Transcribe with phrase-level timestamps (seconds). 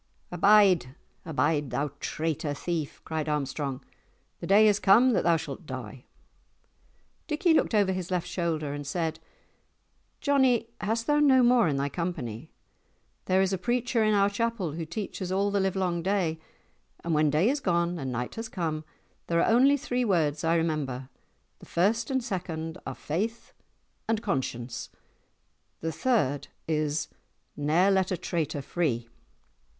[0.31, 0.95] "Abide,
[1.27, 3.85] abide, thou traitor thief!" cried Armstrong;
[4.39, 6.05] "the day is come that thou shalt die!"
[7.27, 9.19] Dickie looked over his left shoulder and said,
[10.19, 12.49] "Johnie, hast thou no more in thy company?
[13.25, 16.39] There is a preacher in our chapel who teaches all the livelong day,
[17.03, 18.83] and when day is gone and night has come,
[19.27, 23.53] there are only three words I remember—the first and second are Faith
[24.09, 27.07] and Conscience—the third is
[27.55, 29.07] 'Ne'er let a traitor free.